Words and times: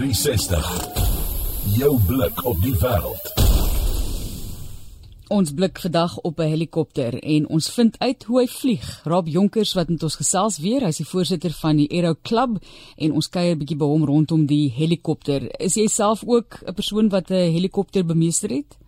360. 0.00 1.76
Jou 1.76 1.98
blik 2.08 2.38
op 2.48 2.60
die 2.64 2.72
wêreld. 2.80 3.26
Ons 5.28 5.50
blik 5.52 5.76
vandag 5.82 6.14
op 6.24 6.38
'n 6.38 6.48
helikopter 6.54 7.18
en 7.22 7.48
ons 7.48 7.68
vind 7.74 7.98
uit 7.98 8.24
hoe 8.24 8.40
hy 8.40 8.46
vlieg. 8.46 8.86
Rob 9.04 9.28
Jonkers 9.28 9.74
wat 9.74 9.88
met 9.88 10.02
ons 10.02 10.16
gesels 10.16 10.58
weer, 10.58 10.80
hy's 10.80 10.96
die 10.96 11.06
voorsitter 11.06 11.50
van 11.50 11.76
die 11.76 11.88
Aero 11.90 12.14
Club 12.22 12.50
en 12.96 13.12
ons 13.12 13.28
kuier 13.28 13.54
'n 13.54 13.58
bietjie 13.58 13.76
by 13.76 13.84
hom 13.84 14.04
rondom 14.04 14.46
die 14.46 14.70
helikopter. 14.70 15.60
Is 15.60 15.74
jy 15.74 15.86
self 15.86 16.24
ook 16.26 16.62
'n 16.66 16.74
persoon 16.74 17.08
wat 17.08 17.30
'n 17.30 17.52
helikopter 17.52 18.06
bemeester 18.06 18.50
het? 18.50 18.78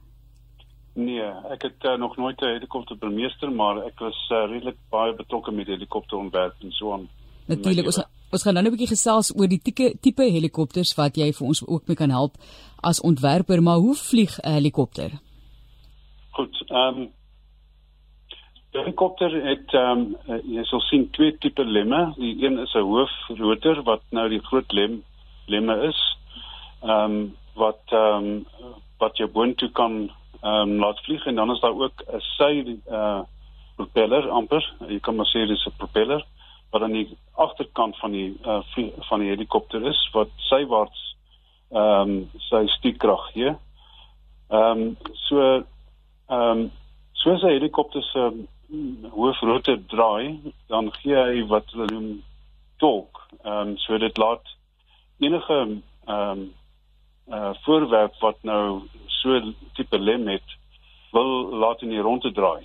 Nee, 0.95 1.29
ek 1.51 1.63
het 1.63 1.85
uh, 1.85 1.99
nog 1.99 2.17
nooit 2.17 2.41
'n 2.41 2.55
helikopter 2.57 2.97
bemeester, 2.99 3.53
maar 3.53 3.85
ek 3.85 3.99
was 3.99 4.29
uh, 4.31 4.49
redelik 4.49 4.77
baie 4.89 5.15
betrokke 5.15 5.51
met 5.51 5.67
helikopterontwerp 5.67 6.55
en 6.61 6.73
so 6.73 6.93
aan. 6.93 7.09
Natuurlik, 7.47 7.85
ons 7.85 8.03
ons 8.33 8.43
gaan 8.43 8.55
nou 8.55 8.65
'n 8.65 8.73
bietjie 8.75 8.95
gesels 8.95 9.33
oor 9.37 9.49
die 9.49 9.61
tipe 9.61 9.93
tipe 10.01 10.23
helikopters 10.23 10.95
wat 10.97 11.17
jy 11.17 11.33
vir 11.33 11.47
ons 11.47 11.63
ook 11.67 11.89
mee 11.89 11.97
kan 11.97 12.11
help 12.11 12.35
as 12.83 13.01
ontwerper, 13.01 13.63
maar 13.63 13.79
hoe 13.85 13.95
vlieg 13.95 14.39
'n 14.39 14.53
helikopter? 14.59 15.11
Goed. 16.31 16.55
Ehm 16.69 16.99
um, 17.01 17.11
die 18.73 18.81
helikopter 18.81 19.31
het 19.49 19.75
ehm 19.75 20.17
um, 20.27 20.41
jy 20.57 20.65
sal 20.65 20.81
sien 20.81 21.11
twee 21.11 21.37
tipe 21.39 21.65
lemme. 21.65 22.15
Die 22.17 22.45
een 22.45 22.59
is 22.59 22.75
'n 22.75 22.89
hoofrotor 22.93 23.83
wat 23.83 24.03
nou 24.11 24.29
die 24.29 24.45
groot 24.49 24.73
lem 24.73 25.05
lemme 25.47 25.77
is. 25.89 26.01
Ehm 26.83 26.91
um, 26.91 27.37
wat 27.55 27.83
ehm 27.87 28.25
um, 28.25 28.47
wat 28.99 29.17
jy 29.19 29.27
boontoe 29.27 29.71
kan 29.71 30.11
ehm 30.43 30.71
um, 30.71 30.79
laat 30.79 31.05
vlieg 31.05 31.27
en 31.27 31.35
dan 31.35 31.51
is 31.51 31.61
daar 31.61 31.77
ook 31.77 32.03
'n 32.07 32.21
sy 32.21 32.79
uh 32.91 33.21
propeller 33.77 34.29
amper. 34.29 34.75
Jy 34.89 35.01
kan 35.01 35.17
maar 35.17 35.27
sê 35.27 35.47
dis 35.47 35.67
'n 35.67 35.77
propeller 35.77 36.27
wat 36.73 36.83
aan 36.83 36.97
die 36.97 37.09
agterkant 37.37 37.99
van 38.01 38.13
die 38.13 38.31
uh 38.45 38.63
van 39.09 39.21
die 39.21 39.29
helikopter 39.29 39.85
is 39.87 40.01
wat 40.13 40.33
sywaarts 40.49 41.09
ehm 41.73 42.11
um, 42.11 42.31
sy 42.49 42.67
stuurkrag 42.79 43.29
gee. 43.33 43.55
Ehm 44.49 44.83
um, 44.83 44.97
so 45.29 45.63
Ehm 46.33 46.59
um, 46.59 46.71
soos 47.13 47.43
'n 47.43 47.49
helikopter 47.49 48.03
se 48.03 48.19
um, 48.19 49.05
hoofrotor 49.11 49.79
draai, 49.87 50.41
dan 50.67 50.93
gee 50.93 51.17
hy 51.17 51.47
wat 51.47 51.71
hulle 51.71 51.87
noem 51.91 52.23
torque. 52.77 53.21
Ehm 53.45 53.69
um, 53.69 53.77
so 53.77 53.99
dit 53.99 54.17
laat 54.17 54.45
enige 55.19 55.59
ehm 55.59 55.81
um, 56.07 56.55
uh 57.29 57.53
voorwerp 57.65 58.15
wat 58.21 58.39
nou 58.43 58.83
so 59.07 59.53
tipe 59.75 59.99
lem 59.99 60.27
het, 60.29 60.49
wil 61.13 61.31
laat 61.65 61.83
in 61.83 61.93
die 61.93 62.07
ronde 62.09 62.33
draai. 62.33 62.65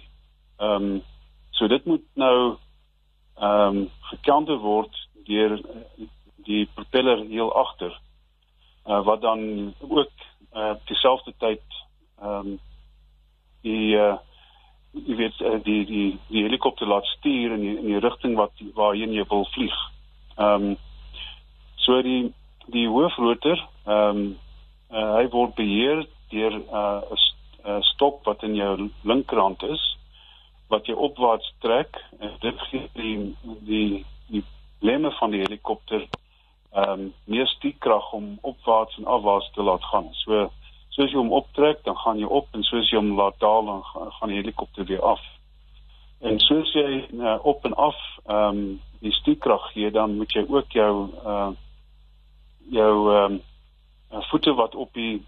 Ehm 0.57 0.83
um, 0.83 1.03
so 1.51 1.67
dit 1.67 1.85
moet 1.85 2.05
nou 2.13 2.55
ehm 3.39 3.77
um, 3.77 3.89
gekanter 4.09 4.57
word 4.57 4.93
deur 5.27 5.59
die 6.47 6.65
propeller 6.73 7.25
heel 7.27 7.51
agter. 7.53 7.93
Uh 8.85 9.03
wat 9.05 9.21
dan 9.21 9.73
ook 9.79 10.11
uh 10.55 10.73
dieselfde 10.85 11.33
tyd 11.37 11.63
ehm 12.21 12.47
um, 12.47 12.59
die 13.61 13.95
uh 13.95 14.17
jy 14.91 15.15
weet 15.15 15.41
uh, 15.41 15.59
die 15.63 15.85
die 15.85 16.19
die 16.27 16.43
helikopter 16.43 16.87
laat 16.87 17.05
stuur 17.05 17.53
in 17.53 17.61
die, 17.61 17.77
in 17.77 17.85
die 17.85 17.99
rigting 17.99 18.35
wat 18.35 18.51
waarheen 18.73 19.13
jy 19.13 19.25
wil 19.29 19.45
vlieg. 19.53 19.77
Ehm 20.37 20.71
um, 20.71 20.77
so 21.75 22.01
die 22.01 22.33
die 22.73 22.87
hoofrotor 22.87 23.61
ehm 23.85 24.17
um, 24.17 24.37
uh, 24.91 25.13
hy 25.19 25.27
word 25.29 25.55
beheer 25.55 26.07
deur 26.31 26.53
'n 26.57 26.63
uh, 26.71 27.81
stok 27.81 28.23
wat 28.25 28.43
in 28.43 28.55
jou 28.55 28.89
linkerhand 29.03 29.63
is 29.63 29.96
wat 30.67 30.87
jy 30.87 30.93
opwaarts 30.93 31.53
trek 31.63 31.99
en 32.19 32.31
dit 32.43 32.61
gee 32.69 32.89
die 32.93 33.35
die 33.67 34.05
die 34.27 34.43
lemme 34.79 35.11
van 35.19 35.31
die 35.31 35.43
helikopter 35.45 36.07
ehm 36.71 36.89
um, 36.91 37.13
meer 37.23 37.47
stuurkrag 37.47 38.11
om 38.13 38.37
opwaarts 38.41 38.97
en 38.97 39.05
afwaarts 39.05 39.51
te 39.55 39.63
laat 39.63 39.83
gaan. 39.83 40.09
So 40.23 40.49
soos 40.89 41.11
jy 41.11 41.17
hom 41.17 41.31
optrek, 41.33 41.83
dan 41.85 41.97
gaan 41.97 42.19
jy 42.19 42.27
op 42.39 42.53
en 42.57 42.63
soos 42.63 42.89
jy 42.91 42.99
hom 42.99 43.15
laat 43.17 43.39
daal, 43.39 43.65
dan 43.65 44.11
gaan 44.19 44.33
die 44.33 44.41
helikopter 44.41 44.85
weer 44.85 45.01
af. 45.01 45.21
En 46.19 46.39
soos 46.41 46.73
jy 46.73 47.05
uh, 47.13 47.37
op 47.41 47.65
en 47.65 47.73
af 47.73 47.97
ehm 48.25 48.59
um, 48.59 48.81
die 48.99 49.13
stuurkrag 49.13 49.71
gee, 49.71 49.91
dan 49.91 50.17
moet 50.17 50.33
jy 50.33 50.45
ook 50.49 50.71
jou 50.73 50.93
uh 51.23 51.49
jou 52.69 52.93
ehm 53.15 53.39
um, 53.39 54.21
voete 54.29 54.53
wat 54.53 54.75
op 54.75 54.93
die 54.93 55.25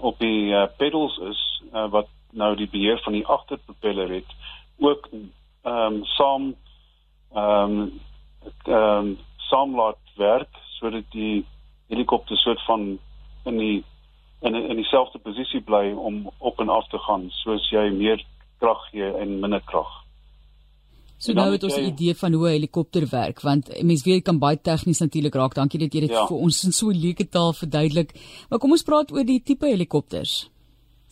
op 0.00 0.18
die 0.18 0.52
uh, 0.54 0.66
pedals 0.76 1.18
is 1.18 1.62
uh, 1.72 1.88
wat 1.90 2.08
nou 2.34 2.54
die 2.56 2.68
beheer 2.70 3.00
van 3.04 3.12
die 3.12 3.26
agterpropeller 3.26 4.10
het 4.20 4.36
ook 4.78 5.08
ehm 5.12 5.94
um, 5.94 6.04
saam 6.04 6.54
ehm 7.32 7.80
um, 7.80 8.00
ehm 8.64 9.06
um, 9.06 9.18
saam 9.36 9.76
laat 9.76 10.02
werk 10.16 10.62
sodat 10.78 11.04
die 11.10 11.44
helikopter 11.88 12.36
soort 12.36 12.64
van 12.64 12.98
in 13.44 13.58
die 13.58 13.84
in 14.40 14.54
in 14.54 14.76
dieselfde 14.76 15.18
posisie 15.18 15.60
bly 15.60 15.92
om 15.92 16.30
op 16.38 16.60
en 16.60 16.68
af 16.68 16.88
te 16.88 16.98
gaan 16.98 17.28
soos 17.42 17.70
jy 17.70 17.90
meer 17.90 18.24
krag 18.58 18.88
gee 18.90 19.12
en 19.20 19.38
minder 19.40 19.62
krag. 19.64 19.92
So 21.18 21.32
nou 21.32 21.52
het 21.52 21.62
ons 21.64 21.76
'n 21.76 21.92
idee 21.92 22.14
van 22.14 22.32
hoe 22.32 22.48
'n 22.48 22.52
helikopter 22.52 23.06
werk 23.10 23.40
want 23.40 23.82
mense 23.82 24.04
weet 24.04 24.24
kan 24.24 24.38
baie 24.38 24.60
tegnies 24.60 25.00
natuurlik 25.00 25.34
raak. 25.34 25.54
Dankie 25.54 25.80
dat 25.80 25.92
jy 25.92 26.00
dit 26.00 26.10
ja. 26.10 26.26
vir 26.26 26.36
ons 26.36 26.64
in 26.64 26.72
so 26.72 26.90
'n 26.90 27.00
leuke 27.00 27.28
taal 27.28 27.52
verduidelik. 27.52 28.10
Maar 28.48 28.58
kom 28.58 28.70
ons 28.70 28.82
praat 28.82 29.12
oor 29.12 29.24
die 29.24 29.42
tipe 29.42 29.66
helikopters. 29.66 30.50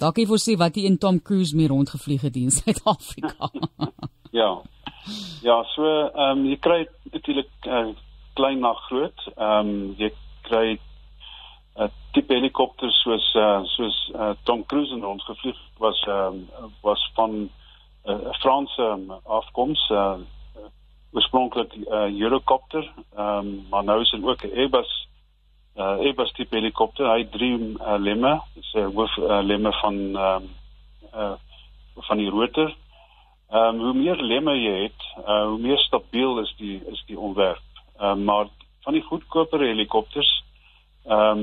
Dalk 0.02 0.16
jy 0.18 0.24
vir 0.26 0.40
sê 0.42 0.56
wat 0.58 0.74
die 0.74 0.82
in 0.88 0.96
Tom 0.98 1.20
Cruise 1.22 1.54
mee 1.54 1.70
rondgevlieg 1.70 2.24
het 2.26 2.36
in 2.36 2.50
Suid-Afrika. 2.58 3.50
ja. 4.40 4.52
Ja, 5.42 5.62
so 5.74 5.86
ehm 5.86 6.40
um, 6.40 6.46
jy 6.50 6.56
kry 6.62 6.80
natuurlik 7.12 7.50
uh, 7.66 7.92
klein 8.38 8.62
na 8.64 8.72
groot. 8.88 9.28
Ehm 9.36 9.70
um, 9.70 9.94
jy 9.98 10.10
kry 10.48 10.78
'n 11.78 11.90
tipe 12.12 12.34
helikopter 12.34 12.90
soos 12.98 13.28
uh, 13.38 13.62
soos 13.76 13.98
uh, 14.14 14.34
Tom 14.44 14.66
Cruise 14.66 14.92
en 14.92 15.04
ons 15.04 15.24
gevlieg 15.24 15.58
was 15.78 16.02
uh, 16.08 16.30
was 16.82 17.02
van 17.14 17.30
'n 17.32 17.50
uh, 18.10 18.34
Franse 18.42 18.88
afkoms 19.24 19.90
uh, 19.90 20.18
oorspronklik 21.12 21.72
'n 21.76 21.86
uh, 21.88 22.20
Eurocopter 22.20 22.84
um, 23.18 23.66
maar 23.70 23.84
nou 23.84 24.00
is 24.00 24.10
dit 24.10 24.24
ook 24.24 24.42
'n 24.44 24.54
Airbus 24.56 25.01
uh, 25.76 25.96
Airbus 26.04 26.32
tipe 26.36 26.56
helikopter 26.56 27.08
hy 27.12 27.24
drie 27.30 27.54
uh, 27.56 27.98
lemme 27.98 28.40
dis 28.54 28.74
'n 28.74 28.86
uh, 28.86 28.94
hoof 28.94 29.18
uh, 29.18 29.40
lemme 29.42 29.72
van 29.80 29.96
um, 30.26 30.50
uh, 31.14 31.34
van 32.08 32.18
die 32.18 32.30
rotor 32.30 32.72
Um, 33.52 33.78
hoe 33.84 33.92
meer 33.92 34.16
lemme 34.16 34.54
jy 34.56 34.76
het, 34.86 35.02
uh, 35.26 35.42
hoe 35.44 35.58
meer 35.60 35.76
stabiel 35.84 36.38
is 36.40 36.52
die 36.56 36.78
is 36.88 37.02
die 37.04 37.18
ontwerp. 37.18 37.60
Um, 38.00 38.24
maar 38.24 38.46
van 38.80 38.96
die 38.96 39.02
goedkoper 39.04 39.60
helikopters, 39.60 40.30
ehm 41.04 41.42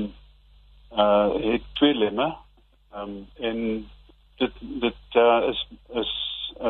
uh 0.90 1.34
het 1.52 1.68
twee 1.78 1.94
lemme. 1.94 2.26
Ehm 2.92 3.12
um, 3.12 3.28
en 3.38 3.60
dit 4.42 4.58
dit 4.58 5.20
uh, 5.22 5.38
is 5.52 5.60
is 6.02 6.10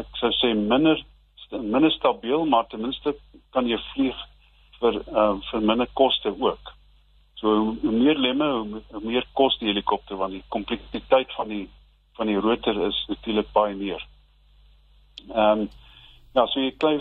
ek 0.02 0.20
sou 0.20 0.30
sê 0.42 0.52
minder 0.52 1.00
minder 1.50 1.90
stabiel, 1.90 2.44
maar 2.44 2.68
ten 2.68 2.84
minste 2.84 3.16
kan 3.56 3.66
jy 3.66 3.80
vlieg 3.94 4.20
vir 4.82 5.00
uh 5.08 5.32
vir 5.48 5.64
minder 5.72 5.88
koste 6.02 6.34
ook. 6.36 6.74
So 7.40 7.56
hoe 7.82 7.92
meer 7.92 8.18
lemme, 8.20 8.48
hoe, 8.52 9.02
meer 9.02 9.26
kos 9.32 9.56
die 9.58 9.70
helikopter 9.72 10.16
want 10.20 10.36
die 10.36 10.44
kompleksiteit 10.48 11.32
van 11.36 11.48
die 11.48 11.66
van 12.18 12.28
die 12.28 12.40
rotor 12.40 12.76
is 12.86 13.04
natuurlik 13.08 13.52
baie 13.56 13.74
meer. 13.74 14.02
Ehm 15.28 15.66
um, 15.66 15.68
ja, 16.34 16.44
so 16.46 16.60
jy 16.60 16.70
kry 16.78 16.94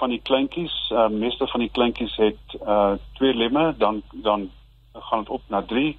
van 0.00 0.10
die 0.10 0.22
kleintjies, 0.26 0.72
uh 0.90 1.06
meeste 1.12 1.46
van 1.46 1.62
die 1.62 1.70
kleintjies 1.70 2.16
het 2.18 2.56
uh 2.60 2.96
twee 3.18 3.34
lemme, 3.34 3.68
dan 3.78 4.02
dan 4.12 4.48
gaan 4.94 5.22
dit 5.22 5.28
op 5.36 5.42
na 5.48 5.62
3 5.62 5.92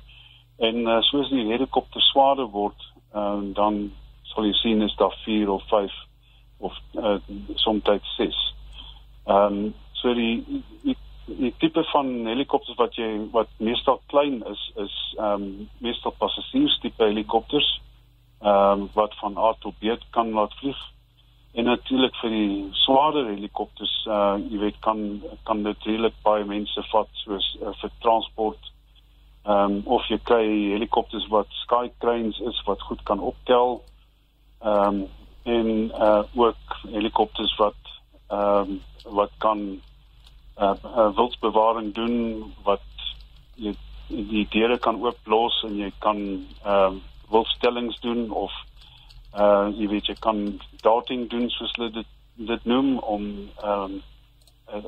En 0.58 0.76
uh, 0.88 1.02
soos 1.02 1.30
die 1.30 1.46
helikopter 1.50 2.02
swaarder 2.02 2.48
word, 2.48 2.84
uh, 3.16 3.42
dan 3.58 3.90
sal 4.32 4.48
jy 4.48 4.54
sien 4.62 4.84
is 4.86 4.96
daar 5.00 5.16
4 5.26 5.50
of 5.52 5.64
5 5.72 5.96
of 6.64 6.78
uh, 6.96 7.18
soms 7.60 7.90
6. 8.16 8.38
Ehm 9.26 9.58
um, 9.58 9.74
so 9.96 10.14
die, 10.14 10.44
die 10.84 10.96
die 11.26 11.54
tipe 11.60 11.84
van 11.92 12.12
helikopters 12.30 12.78
wat 12.78 12.98
jy 13.00 13.10
wat 13.34 13.50
meestal 13.58 14.02
klein 14.14 14.44
is 14.52 14.62
is 14.84 14.98
ehm 15.18 15.46
um, 15.46 15.70
meestal 15.82 16.14
passasiers 16.20 16.80
tipe 16.84 17.04
helikopters 17.04 17.70
ehm 18.42 18.86
um, 18.86 18.90
wat 18.94 19.16
van 19.22 19.38
A 19.38 19.54
tot 19.60 19.80
B 19.80 19.98
kan 20.12 20.32
laat 20.32 20.54
vlieg. 20.60 20.82
En 21.56 21.64
natuurlik 21.64 22.16
vir 22.22 22.30
die 22.30 22.70
swaarder 22.86 23.28
helikopters 23.32 23.96
uh 24.06 24.36
jy 24.52 24.60
weet 24.68 24.80
kan 24.80 25.22
kan 25.44 25.64
dit 25.64 25.90
redelik 25.90 26.16
baie 26.24 26.46
mense 26.46 26.88
vat 26.92 27.10
soos 27.26 27.52
uh, 27.62 27.74
vir 27.82 27.92
transport 28.00 28.72
Ehm 29.46 29.72
um, 29.72 29.82
of 29.86 30.08
jy 30.10 30.18
kry 30.26 30.46
helikopters 30.74 31.28
wat 31.30 31.52
sky 31.62 31.92
cranes 32.02 32.40
is 32.50 32.62
wat 32.66 32.82
goed 32.82 33.04
kan 33.06 33.20
optel. 33.22 33.84
Ehm 34.62 34.88
um, 34.88 35.04
en 35.44 35.68
uh 36.08 36.24
ook 36.34 36.78
helikopters 36.90 37.54
wat 37.62 37.78
ehm 38.28 38.72
um, 38.72 38.80
wat 39.20 39.32
kan 39.38 39.60
uh, 40.58 40.76
uh 40.84 41.10
wildsbewaring 41.16 41.94
doen 41.94 42.54
wat 42.64 42.86
jy 43.56 43.76
die 44.08 44.46
diere 44.54 44.78
kan 44.78 45.02
ooplos 45.02 45.64
en 45.68 45.78
jy 45.78 45.92
kan 46.00 46.22
ehm 46.64 46.96
um, 46.96 47.02
wildstellings 47.32 47.98
doen 48.04 48.30
of 48.32 48.54
uh 49.34 49.68
jy 49.74 49.88
weet 49.90 50.12
jy 50.12 50.16
kan 50.22 50.60
darting 50.84 51.30
doen 51.30 51.50
soos 51.50 51.74
hulle 51.78 51.90
dit 51.92 52.12
dit 52.52 52.66
noem 52.66 52.98
om 53.00 53.26
ehm 53.64 53.84
um, 53.84 54.02
uh, 54.74 54.84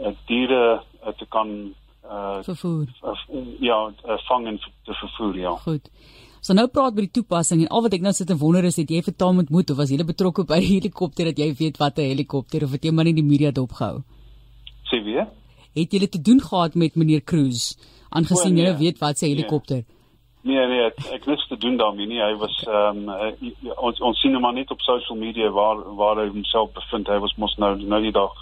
uh, 0.00 0.12
diere 0.26 0.62
uh, 1.06 1.12
te 1.18 1.26
kan 1.28 1.50
uh, 2.04 2.38
vervoer. 2.42 2.88
Uh, 3.02 3.44
ja, 3.60 3.78
uh, 4.04 4.18
vang 4.28 4.46
en 4.46 4.58
te 4.58 4.94
vervoer 4.94 5.38
ja. 5.38 5.56
Goed. 5.64 5.90
So 6.44 6.52
nou 6.52 6.66
praat 6.68 6.96
by 6.96 7.06
die 7.06 7.14
toepassing 7.20 7.62
en 7.64 7.70
al 7.72 7.86
wat 7.86 7.94
ek 7.96 8.02
nou 8.04 8.12
sit 8.12 8.28
te 8.28 8.36
wonder 8.36 8.66
is 8.68 8.76
het 8.76 8.90
jy 8.92 9.00
vir 9.04 9.14
Taam 9.16 9.40
ontmoet 9.40 9.70
of 9.72 9.78
was 9.80 9.92
jy 9.92 10.04
betrokke 10.04 10.44
by 10.48 10.58
die 10.60 10.74
helikopter 10.74 11.30
dat 11.30 11.40
jy 11.40 11.54
weet 11.60 11.80
wat 11.80 11.98
'n 11.98 12.10
helikopter 12.12 12.64
of 12.64 12.74
het 12.76 12.84
jy 12.84 12.92
maar 12.92 13.08
net 13.08 13.16
die 13.16 13.24
media 13.24 13.50
dopgehou? 13.50 14.02
Sê 14.94 15.02
wie? 15.02 15.26
Het 15.74 15.92
jy 15.92 16.06
te 16.06 16.22
doen 16.22 16.38
gehad 16.40 16.78
met 16.78 16.94
meneer 16.94 17.24
Cruz 17.26 17.74
aangesien 18.14 18.54
jy 18.54 18.68
nee, 18.70 18.78
weet 18.78 19.00
wat 19.02 19.18
sy 19.18 19.26
nee. 19.26 19.34
helikopter? 19.34 19.82
Nee 19.82 19.94
nee, 20.44 20.66
nee 20.68 20.86
ek, 20.86 20.98
ek 21.16 21.26
niks 21.26 21.46
te 21.48 21.56
doen 21.56 21.78
daarmee 21.80 22.06
nie. 22.06 22.20
Hy 22.22 22.34
was 22.38 22.54
ehm 22.68 23.08
um, 23.08 23.70
ons 23.88 24.00
ons 24.04 24.20
sien 24.20 24.36
hom 24.36 24.44
maar 24.44 24.54
net 24.54 24.70
op 24.70 24.82
social 24.84 25.18
media 25.18 25.50
waar 25.50 25.80
waar 25.98 26.20
hy 26.22 26.28
homself 26.30 26.70
bevind. 26.76 27.08
Hy 27.08 27.18
was 27.24 27.34
mos 27.40 27.56
nou 27.58 27.72
nou 27.80 28.00
die 28.04 28.14
dag 28.14 28.36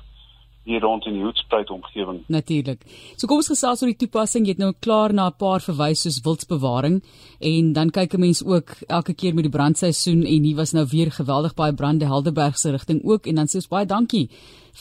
hier 0.64 0.81
rond 0.81 1.06
in 1.06 1.17
die 1.17 1.23
Hoedspruit 1.23 1.70
omgewing. 1.70 2.23
Natuurlik. 2.26 2.85
So 3.17 3.26
kom 3.26 3.41
ons 3.43 3.50
gesels 3.50 3.82
oor 3.82 3.91
die 3.91 3.99
toepassing. 4.05 4.47
Jy 4.47 4.55
het 4.55 4.62
nou 4.62 4.73
klaar 4.79 5.12
na 5.12 5.26
'n 5.26 5.37
paar 5.38 5.61
verwys 5.61 6.03
soos 6.03 6.20
wildsbewaring 6.23 7.03
en 7.41 7.73
dan 7.73 7.91
kyk 7.91 8.14
'n 8.14 8.20
mens 8.20 8.44
ook 8.44 8.76
elke 8.88 9.14
keer 9.14 9.35
met 9.35 9.44
die 9.44 9.56
brandseisoen 9.59 10.23
en 10.25 10.43
hier 10.43 10.56
was 10.56 10.73
nou 10.73 10.87
weer 10.87 11.11
geweldig 11.11 11.55
baie 11.55 11.75
brande 11.75 12.06
Helderberg 12.06 12.59
se 12.59 12.70
rigting 12.70 13.05
ook 13.05 13.26
en 13.26 13.35
dan 13.35 13.47
sê 13.47 13.56
ons 13.56 13.69
baie 13.69 13.87
dankie 13.87 14.31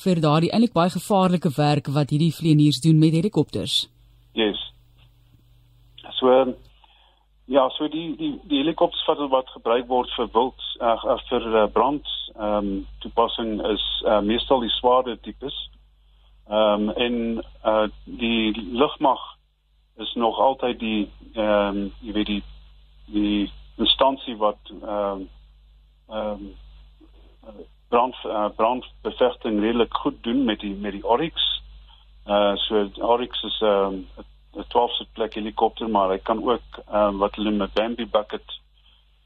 vir 0.03 0.21
daardie 0.21 0.51
eintlik 0.51 0.73
baie 0.73 0.89
gevaarlike 0.89 1.49
werk 1.55 1.87
wat 1.87 2.09
hierdie 2.09 2.33
vlieëniers 2.33 2.81
doen 2.81 2.99
met 2.99 3.11
helikopters. 3.11 3.89
Yes. 4.33 4.71
So 6.19 6.55
ja, 7.51 7.69
so 7.69 7.87
die 7.87 8.15
die 8.15 8.39
die 8.47 8.57
helikopters 8.61 9.05
wat 9.05 9.19
wat 9.29 9.49
gebruik 9.49 9.87
word 9.87 10.11
vir 10.15 10.29
wild 10.31 10.61
uh, 10.79 11.17
vir 11.27 11.47
uh, 11.51 11.65
brand 11.67 12.07
ehm 12.35 12.57
um, 12.57 12.69
toepassing 13.03 13.59
is 13.67 13.83
uh, 14.07 14.21
meestal 14.23 14.63
die 14.63 14.71
swaarder 14.77 15.19
tipes. 15.19 15.57
Ehm 16.47 16.89
um, 16.89 16.93
en 17.05 17.17
uh 17.67 17.87
die 18.05 18.55
lugmag 18.55 19.19
is 19.99 20.13
nog 20.13 20.39
altyd 20.39 20.79
die 20.79 21.11
ehm 21.33 21.83
um, 21.83 21.83
jy 21.99 22.15
weet 22.19 22.31
die 22.31 22.43
die 23.11 23.51
instansie 23.77 24.37
wat 24.37 24.71
ehm 24.71 25.27
um, 25.27 25.29
ehm 26.07 26.47
um, 27.51 27.65
brand 27.91 28.15
uh, 28.25 28.49
brandbevegting 28.55 29.59
redelik 29.59 29.93
goed 29.93 30.23
doen 30.23 30.45
met 30.45 30.59
die 30.59 30.75
met 30.75 30.95
die 30.95 31.03
Oryx. 31.03 31.47
Uh 32.27 32.55
so 32.55 32.87
Oryx 32.95 33.43
is 33.43 33.61
ehm 33.61 33.99
um, 33.99 34.29
'n 34.53 34.65
12 34.67 34.91
sit 34.91 35.13
plek 35.13 35.33
helikopter 35.33 35.89
maar 35.89 36.09
hy 36.09 36.17
kan 36.17 36.43
ook 36.43 36.81
ehm 36.87 37.07
um, 37.07 37.17
wat 37.17 37.35
hulle 37.35 37.51
met 37.51 37.73
Bambi 37.73 38.05
bucket 38.05 38.59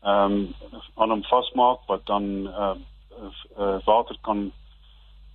ehm 0.03 0.31
um, 0.31 0.53
aan 0.95 1.09
hom 1.09 1.23
vasmaak 1.23 1.79
wat 1.87 2.05
dan 2.05 2.23
ehm 2.47 2.77
uh, 3.21 3.31
uh, 3.59 3.77
water 3.85 4.17
kan 4.21 4.51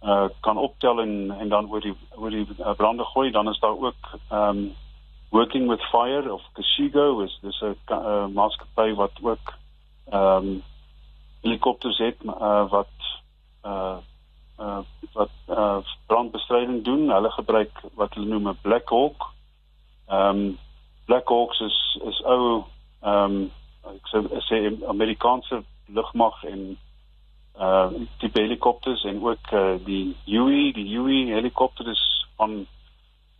uh 0.03 0.29
kan 0.41 0.57
optel 0.57 1.01
en 1.01 1.31
en 1.39 1.49
dan 1.49 1.69
oor 1.71 1.81
die 1.81 1.95
oor 2.17 2.31
die 2.31 2.47
uh, 2.59 2.75
brande 2.77 3.05
gooi. 3.05 3.31
Dan 3.31 3.49
is 3.49 3.59
daar 3.59 3.79
ook 3.79 4.19
um 4.33 4.75
working 5.31 5.69
with 5.69 5.81
fire 5.81 6.33
of 6.33 6.43
Kashigo. 6.53 7.21
Is 7.21 7.39
dis 7.43 7.61
'n 7.61 7.77
uh, 7.89 8.27
maatskappy 8.27 8.95
wat 8.95 9.13
ook 9.23 9.55
um 10.13 10.63
helikopters 11.43 11.99
het 11.99 12.17
uh, 12.25 12.71
wat 12.71 12.95
uh 13.65 13.97
uh 14.59 14.79
wat 15.13 15.37
uh 15.49 15.77
brandbestryding 16.07 16.85
doen. 16.85 17.11
Hulle 17.11 17.31
gebruik 17.31 17.81
wat 17.95 18.15
hulle 18.15 18.27
noem 18.27 18.49
'n 18.49 18.59
Black 18.63 18.89
Hawk 18.89 19.33
um 20.11 20.59
Black 21.07 21.29
Hawks 21.29 21.61
is 21.61 21.79
is 22.11 22.21
ou 22.25 22.67
um 23.03 23.51
ek 23.95 24.11
sê, 24.13 24.21
sê 24.49 24.59
Amerikaanse 24.89 25.63
lugmag 25.89 26.45
en 26.45 26.77
uh 27.61 27.91
tipe 28.19 28.41
helikopters 28.41 29.05
en 29.05 29.23
ook 29.23 29.53
uh, 29.53 29.77
die 29.85 30.17
Huey, 30.27 30.73
die 30.73 30.87
Huey 30.93 31.33
helikopter 31.35 31.89
is 31.91 32.03
van 32.37 32.67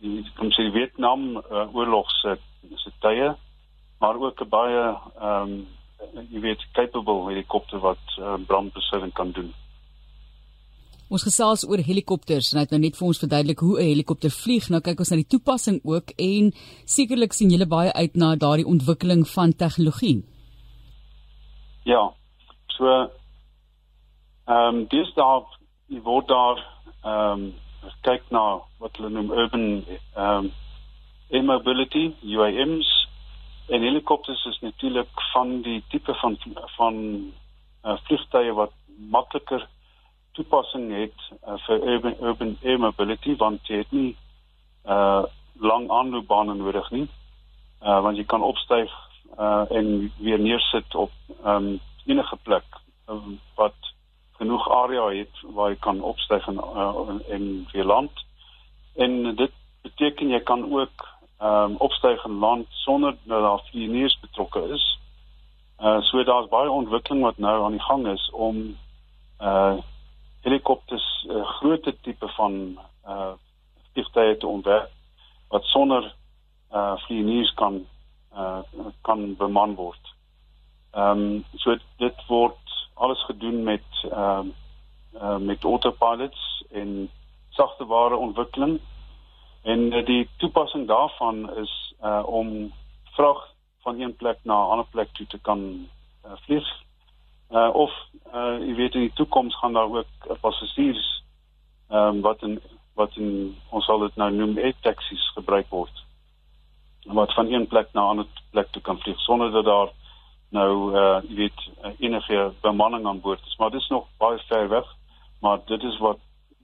die 0.01 0.21
kom 0.37 0.51
sê 0.51 0.67
die 0.67 0.75
Vietnam 0.75 1.37
uh, 1.37 1.67
oorlog 1.75 2.09
se 2.19 2.37
se 2.77 2.91
tye, 3.01 3.31
maar 3.99 4.19
ook 4.19 4.41
'n 4.41 4.49
baie 4.49 4.83
ehm 5.19 5.53
um, 5.53 5.67
jy 6.33 6.39
weet 6.41 6.65
capable 6.73 7.27
helikopter 7.29 7.79
wat 7.79 8.05
uh, 8.17 8.37
brandbestryding 8.47 9.13
kan 9.13 9.31
doen. 9.31 9.53
Ons 11.11 11.25
gesels 11.27 11.65
oor 11.67 11.83
helikopters 11.83 12.51
en 12.51 12.59
hy 12.59 12.65
het 12.65 12.71
nou 12.71 12.81
net 12.81 12.95
vir 12.95 13.07
ons 13.07 13.19
verduidelik 13.19 13.59
hoe 13.59 13.77
'n 13.79 13.89
helikopter 13.91 14.31
vlieg. 14.31 14.69
Nou 14.69 14.81
kyk 14.81 14.99
ons 14.99 15.11
na 15.11 15.15
die 15.19 15.31
toepassing 15.33 15.81
ook 15.83 16.15
en 16.17 16.53
sekerlik 16.85 17.33
sien 17.33 17.51
julle 17.51 17.67
baie 17.67 17.91
uit 17.93 18.15
na 18.15 18.35
daardie 18.35 18.65
ontwikkeling 18.65 19.27
van 19.27 19.53
tegnologie. 19.53 20.23
Ja. 21.83 22.13
So 22.77 23.11
Ehm 24.51 24.75
um, 24.75 24.87
dis 24.87 25.13
daar 25.13 25.43
die 25.87 26.01
word 26.01 26.27
daar 26.27 26.57
ehm 27.03 27.41
um, 27.41 27.53
kyk 28.01 28.23
na 28.29 28.59
wat 28.77 28.97
hulle 28.97 29.09
noem 29.09 29.31
urban 29.31 29.67
ehm 30.15 30.25
um, 30.25 30.51
e-mobility 31.29 32.15
UAMs 32.21 32.89
en 33.67 33.81
helikopters 33.81 34.45
is 34.45 34.59
natuurlik 34.59 35.21
van 35.33 35.61
die 35.61 35.83
tipe 35.87 36.13
van 36.13 36.37
van 36.77 36.95
uh, 37.83 37.97
vliegtye 38.07 38.53
wat 38.53 38.73
makliker 38.97 39.67
toepassing 40.31 40.91
het 40.95 41.17
uh, 41.47 41.57
vir 41.65 41.87
urban 41.93 42.15
urban 42.19 42.57
e-mobility 42.61 43.35
want 43.35 43.67
jy 43.67 43.83
het 43.83 43.91
nie 43.91 44.11
uh 44.85 45.23
lang 45.61 45.89
aanloopbane 45.91 46.53
nodig 46.57 46.89
nie. 46.91 47.07
Uh 47.81 47.99
want 48.01 48.17
jy 48.17 48.25
kan 48.25 48.41
opstyg 48.41 48.91
uh 49.37 49.65
en 49.69 50.11
weer 50.17 50.39
neersit 50.39 50.95
op 50.95 51.11
ehm 51.43 51.55
um, 51.55 51.79
enige 52.05 52.37
plek 52.43 52.65
um, 53.07 53.39
wat 53.55 53.77
genoeg 54.39 54.69
area 54.69 55.09
het 55.09 55.41
waar 55.53 55.69
jy 55.69 55.77
kan 55.79 56.01
opstyg 56.01 56.47
en 56.47 56.55
uh, 56.55 57.19
en 57.29 57.67
weer 57.71 57.85
land. 57.85 58.11
En 58.95 59.35
dit 59.35 59.51
beteken 59.81 60.29
jy 60.29 60.39
kan 60.39 60.65
ook 60.73 61.07
ehm 61.39 61.71
um, 61.71 61.75
opstyg 61.77 62.23
en 62.23 62.39
land 62.39 62.67
sonder 62.69 63.15
dat 63.23 63.41
daar 63.41 63.63
vlieëniers 63.69 64.19
betrokke 64.19 64.67
is. 64.73 64.99
Uh 65.79 66.01
so 66.01 66.23
daar's 66.23 66.49
baie 66.49 66.71
ontwikkeling 66.71 67.23
wat 67.23 67.37
nou 67.37 67.63
aan 67.63 67.77
die 67.77 67.87
gang 67.89 68.07
is 68.07 68.29
om 68.31 68.77
uh 69.41 69.77
helikopters 70.41 71.27
uh, 71.29 71.45
groot 71.59 71.85
tipe 72.01 72.27
van 72.37 72.79
uh 73.07 73.33
vliegtye 73.93 74.37
te 74.37 74.47
ontwerp 74.47 74.89
wat 75.51 75.63
sonder 75.63 76.15
uh 76.71 76.95
vlieëniers 77.05 77.53
kan 77.53 77.85
uh 78.33 78.59
kan 79.01 79.35
beman 79.35 79.75
word. 79.75 80.13
Ehm 80.91 81.19
um, 81.19 81.45
so 81.55 81.77
dit 81.97 82.25
word 82.27 82.75
alles 82.93 83.25
gedoen 83.25 83.63
met 83.63 83.87
ehm 84.11 84.47
uh, 84.47 85.21
uh, 85.21 85.37
met 85.37 85.63
autopilots 85.63 86.63
en 86.71 87.09
sagte 87.49 87.85
ware 87.85 88.15
ontwikkeling. 88.15 88.79
En 89.61 89.79
uh, 89.79 90.05
die 90.05 90.29
toepassing 90.37 90.87
daarvan 90.87 91.57
is 91.57 91.93
uh 92.03 92.23
om 92.25 92.73
vrag 93.03 93.49
van 93.81 93.99
een 93.99 94.15
plek 94.15 94.37
na 94.43 94.53
'n 94.53 94.69
ander 94.69 94.85
plek 94.91 95.09
toe 95.13 95.27
te 95.27 95.39
kan 95.39 95.87
uh, 96.25 96.31
vlieg. 96.35 96.67
Uh 97.51 97.69
of 97.73 97.91
uh 98.33 98.59
jy 98.59 98.75
weet 98.75 98.93
in 98.95 99.07
die 99.07 99.13
toekoms 99.13 99.55
gaan 99.59 99.73
daar 99.73 99.91
ook 99.91 100.37
passasiers 100.41 101.23
ehm 101.89 102.15
um, 102.15 102.21
wat 102.21 102.41
in 102.41 102.59
wat 102.95 103.15
in 103.15 103.57
ons 103.69 103.85
sal 103.85 103.99
dit 103.99 104.15
nou 104.15 104.31
noem 104.31 104.57
e-taxis 104.57 105.31
gebruik 105.35 105.67
word. 105.69 106.03
Wat 107.05 107.33
van 107.33 107.51
een 107.51 107.67
plek 107.67 107.93
na 107.93 108.01
'n 108.01 108.09
ander 108.09 108.27
plek 108.51 108.71
toe 108.71 108.81
kan 108.81 108.99
vlieg 108.99 109.19
sonder 109.19 109.51
dat 109.51 109.65
daar 109.65 109.89
nou 110.51 110.95
uh 110.95 111.19
jy 111.27 111.35
weet 111.35 111.59
uh, 111.83 111.91
enige 111.99 112.53
bemanning 112.61 113.05
aan 113.05 113.21
boord 113.21 113.45
is 113.45 113.55
maar 113.57 113.71
dit 113.71 113.81
is 113.81 113.87
nog 113.87 114.07
baie 114.17 114.39
ver 114.47 114.67
weg 114.69 114.87
maar 115.39 115.59
dit 115.65 115.83
is 115.83 115.97
wat 115.97 116.19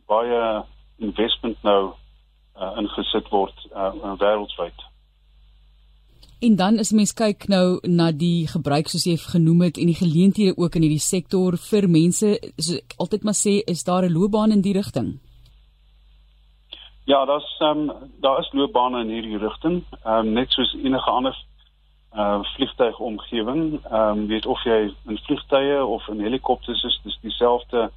baie 0.05 0.63
investment 0.97 1.63
nou 1.63 1.93
uh, 2.59 2.73
ingesit 2.77 3.29
word 3.29 3.67
uh, 3.71 4.15
wêreldwyd 4.19 4.83
En 6.39 6.55
dan 6.55 6.79
as 6.79 6.91
mens 6.91 7.13
kyk 7.13 7.47
nou 7.47 7.79
na 7.83 8.11
die 8.11 8.47
gebruik 8.47 8.87
soos 8.87 9.05
jy 9.05 9.17
genoem 9.17 9.61
het 9.61 9.77
en 9.77 9.89
die 9.89 9.97
geleenthede 9.97 10.57
ook 10.57 10.75
in 10.75 10.81
hierdie 10.85 11.01
sektor 11.01 11.57
vir 11.57 11.87
mense 11.89 12.37
so 12.57 12.77
altyd 12.97 13.23
maar 13.23 13.37
sê 13.37 13.61
is 13.65 13.83
daar 13.83 14.05
'n 14.05 14.13
loopbaan 14.13 14.51
in 14.51 14.61
die 14.61 14.73
rigting 14.73 15.19
Ja, 17.07 17.25
daar's 17.25 17.55
ehm 17.59 17.89
um, 17.89 18.11
daar 18.19 18.39
is 18.39 18.51
loopbane 18.51 18.99
in 18.99 19.09
hierdie 19.09 19.37
rigting. 19.37 19.83
Ehm 20.03 20.27
um, 20.27 20.31
net 20.33 20.51
soos 20.51 20.73
enige 20.73 21.09
ander 21.09 21.45
uh 22.13 22.43
vliegtuigomgewing. 22.43 23.85
Ehm 23.85 24.17
um, 24.19 24.27
weet 24.27 24.45
of 24.45 24.63
jy 24.63 24.93
in 25.05 25.17
vliegtye 25.17 25.85
of 25.85 26.07
in 26.07 26.19
helikopters 26.19 26.83
is, 26.83 26.99
dis 27.03 27.17
dieselfde 27.21 27.91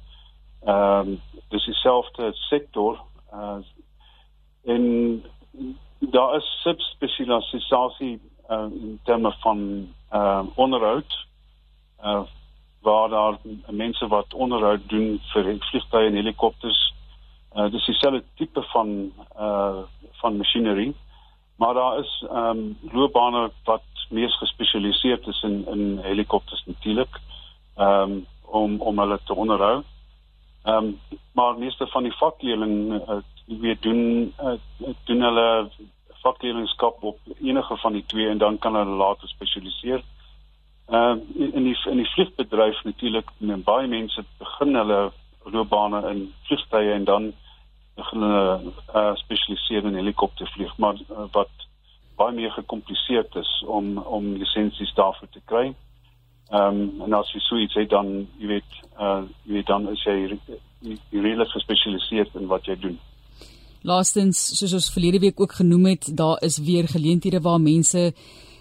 ehm 0.63 1.07
um, 1.07 1.21
dis 1.49 1.65
dieselfde 1.65 2.31
sektor. 2.33 3.01
Uh 3.33 3.59
en 4.63 4.83
daar 5.99 6.35
is 6.35 6.61
subspesialisasie 6.61 8.19
uh, 8.51 8.67
in 8.71 8.99
terme 9.03 9.31
van 9.39 9.87
uh, 10.11 10.43
onderhoud. 10.55 11.27
Uh 12.03 12.21
waar 12.81 13.09
daar 13.09 13.37
mense 13.69 14.07
wat 14.07 14.33
onderhoud 14.33 14.89
doen 14.89 15.21
vir 15.33 15.57
vliegtye 15.59 16.07
en 16.07 16.13
helikopters. 16.13 16.93
Uh 17.55 17.69
dis 17.71 17.85
dieselfde 17.85 18.23
tipe 18.35 18.63
van 18.73 19.11
uh 19.37 19.77
van 20.21 20.37
masjinerie. 20.37 20.95
Maar 21.55 21.73
daar 21.73 21.99
is 21.99 22.25
ehm 22.29 22.57
um, 22.57 22.77
loopbane 22.91 23.51
wat 23.63 23.83
mees 24.09 24.37
gespesialiseerd 24.37 25.27
is 25.27 25.41
in 25.41 25.67
in 25.67 25.99
helikopters 26.01 26.63
natuurlik. 26.65 27.19
Ehm 27.75 28.11
um, 28.11 28.25
om 28.41 28.81
om 28.81 28.99
hulle 28.99 29.19
te 29.23 29.35
onderhou. 29.35 29.83
Ehm 30.63 30.75
um, 30.75 30.99
maar 31.31 31.57
meeste 31.57 31.87
van 31.87 32.03
die 32.03 32.13
vakleerling 32.13 33.01
uh, 33.09 33.17
weet 33.45 33.81
doen 33.81 34.33
uh, 34.39 34.53
doen 35.03 35.21
hulle 35.21 35.69
vakleerlingskap 36.21 37.03
op 37.03 37.19
enige 37.41 37.77
van 37.77 37.93
die 37.93 38.05
twee 38.05 38.29
en 38.29 38.37
dan 38.37 38.57
kan 38.57 38.75
hulle 38.75 38.95
later 38.95 39.27
spesialiseer. 39.27 40.03
Ehm 40.89 41.19
uh, 41.35 41.53
in 41.55 41.63
die 41.63 41.77
in 41.89 41.97
die 41.97 42.11
vliegbedryf 42.13 42.83
natuurlik 42.83 43.29
baie 43.39 43.87
mense 43.87 44.23
begin 44.37 44.75
hulle 44.75 45.11
loopbane 45.43 46.09
in 46.09 46.33
vliegtye 46.43 46.91
en 46.93 47.03
dan 47.03 47.33
begin 47.95 48.21
hulle 48.21 48.73
uh, 48.95 49.15
spesialiseer 49.15 49.85
in 49.85 49.95
helikoptervlieg, 49.95 50.77
maar 50.77 50.99
uh, 51.09 51.25
wat 51.31 51.67
baie 52.15 52.35
meer 52.35 52.51
gekompliseerd 52.51 53.35
is 53.35 53.63
om 53.67 53.97
om 53.97 54.33
lisensies 54.33 54.93
daarvoor 54.93 55.29
te 55.29 55.41
kry. 55.45 55.73
Ehm 56.51 56.81
um, 56.81 57.01
en 57.05 57.13
as 57.13 57.31
jy 57.31 57.39
so 57.39 57.57
iets 57.57 57.77
het 57.79 57.89
dan 57.89 58.27
jy 58.39 58.47
weet 58.47 58.81
uh 58.99 59.21
jy 59.45 59.53
weet 59.53 59.67
dan 59.67 59.89
is 59.89 60.03
jy 60.03 60.37
redelik 61.11 61.49
gespesialiseer 61.55 62.27
in 62.39 62.47
wat 62.51 62.65
jy 62.65 62.75
doen. 62.79 62.99
Laastens, 63.81 64.37
soos 64.59 64.75
ons 64.77 64.91
verlede 64.93 65.19
week 65.23 65.39
ook 65.41 65.55
genoem 65.57 65.85
het, 65.95 66.11
daar 66.17 66.37
is 66.45 66.59
weer 66.61 66.87
geleenthede 66.87 67.41
waar 67.41 67.61
mense 67.61 68.11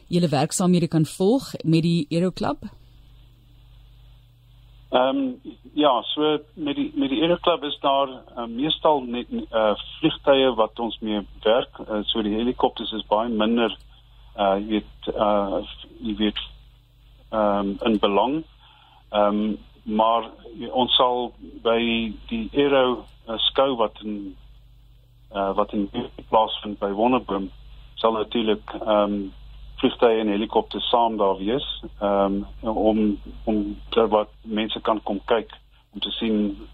julle 0.08 0.28
werksaamhede 0.28 0.88
kan 0.88 1.04
volg 1.04 1.52
met 1.62 1.82
die 1.82 2.06
Aero 2.10 2.30
Club. 2.30 2.64
Ehm 4.90 5.16
um, 5.16 5.40
ja, 5.74 6.02
so 6.02 6.38
met 6.54 6.76
die 6.76 6.90
met 6.94 7.10
die 7.10 7.20
Aero 7.22 7.36
Club 7.36 7.62
is 7.64 7.78
daar 7.80 8.08
uh, 8.08 8.46
meestal 8.46 9.04
net 9.04 9.28
uh 9.30 9.76
vliegtye 10.00 10.54
wat 10.54 10.80
ons 10.80 10.98
mee 11.00 11.20
werk. 11.42 11.78
Uh, 11.78 12.00
so 12.02 12.22
die 12.22 12.34
helikopters 12.34 12.92
is 12.92 13.06
baie 13.06 13.28
minder 13.28 13.76
uh 14.36 14.56
jy 14.56 14.80
weet 14.80 15.14
uh 15.14 15.60
jy 16.00 16.16
weet 16.16 16.40
ehm 17.30 17.76
um, 17.76 17.76
in 17.84 17.98
belang. 17.98 18.42
Ehm 19.10 19.42
um, 19.44 19.58
maar 19.84 20.30
ons 20.72 20.96
sal 20.96 21.32
by 21.62 21.80
die 22.28 22.48
Aero 22.52 23.04
uh, 23.28 23.36
skou 23.52 23.76
wat 23.76 24.00
in 24.02 24.36
uh 25.34 25.50
wat 25.54 25.72
in 25.72 25.90
plaasvind 26.28 26.78
by 26.78 26.90
Wonderboom 26.90 27.50
sal 27.94 28.12
natuurlik 28.12 28.72
ehm 28.80 29.12
um, 29.12 29.32
vliegtye 29.80 30.20
en 30.20 30.28
helikopters 30.28 30.88
saam 30.88 31.16
daar 31.16 31.36
wees 31.36 31.66
um, 32.02 32.46
om 32.60 33.18
om 33.44 33.78
ter 33.88 34.08
wat 34.08 34.28
mense 34.42 34.80
kan 34.80 35.02
kom 35.02 35.20
kyk 35.24 35.54
om 35.94 36.00
te 36.00 36.10
sien 36.10 36.68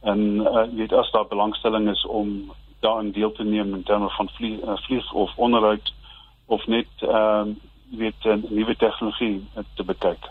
en 0.00 0.20
uh, 0.40 0.64
weet 0.72 0.92
as 0.92 1.10
daar 1.10 1.26
belangstelling 1.28 1.90
is 1.90 2.06
om 2.06 2.52
daarin 2.80 3.12
deel 3.12 3.32
te 3.32 3.44
neem 3.44 3.74
in 3.74 3.82
terme 3.82 4.08
van 4.10 4.28
vlieg, 4.28 4.62
uh, 4.62 4.76
vlieg 4.76 5.12
of 5.12 5.36
onderhoud 5.36 5.94
of 6.46 6.66
net 6.66 6.88
ehm 6.98 7.48
uh, 7.48 7.54
weet 7.90 8.24
'n 8.24 8.46
nuwe 8.48 8.76
tegnologie 8.76 9.48
te 9.74 9.84
bekyk. 9.84 10.30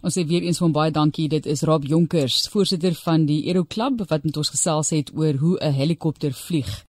Ons 0.00 0.14
sê 0.16 0.22
weer 0.24 0.46
eens 0.48 0.58
van 0.62 0.72
baie 0.72 0.92
dankie. 0.96 1.26
Dit 1.28 1.44
is 1.44 1.60
Rob 1.68 1.84
Jonkers, 1.84 2.46
voorsitter 2.48 2.94
van 3.02 3.26
die 3.28 3.42
Aero 3.50 3.66
Club 3.68 4.00
wat 4.08 4.24
met 4.24 4.38
ons 4.40 4.52
gesels 4.54 4.94
het 4.96 5.12
oor 5.12 5.36
hoe 5.42 5.58
'n 5.60 5.76
helikopter 5.76 6.32
vlieg. 6.32 6.72